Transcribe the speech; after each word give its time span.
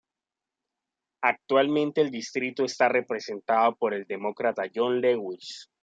Actualmente 1.21 2.01
el 2.01 2.09
distrito 2.09 2.65
está 2.65 2.89
representado 2.89 3.75
por 3.75 3.93
el 3.93 4.05
Demócrata 4.05 4.63
John 4.73 4.99
Lewis. 4.99 5.69